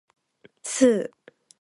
[0.63, 1.11] スー